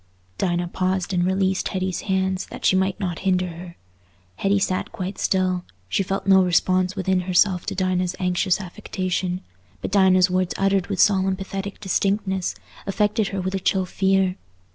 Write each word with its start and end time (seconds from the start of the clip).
Dinah 0.39 0.69
paused 0.69 1.13
and 1.13 1.23
released 1.23 1.67
Hetty's 1.67 2.01
hands 2.01 2.47
that 2.47 2.65
she 2.65 2.75
might 2.75 2.99
not 2.99 3.19
hinder 3.19 3.49
her. 3.49 3.75
Hetty 4.37 4.57
sat 4.57 4.91
quite 4.91 5.19
still; 5.19 5.63
she 5.87 6.01
felt 6.01 6.25
no 6.25 6.41
response 6.41 6.95
within 6.95 7.19
herself 7.29 7.67
to 7.67 7.75
Dinah's 7.75 8.15
anxious 8.19 8.59
affection; 8.59 9.41
but 9.79 9.91
Dinah's 9.91 10.27
words 10.27 10.55
uttered 10.57 10.87
with 10.87 10.99
solemn 10.99 11.35
pathetic 11.35 11.79
distinctness, 11.79 12.55
affected 12.87 13.27
her 13.27 13.39
with 13.41 13.53
a 13.53 13.59
chill 13.59 13.85
fear. 13.85 14.37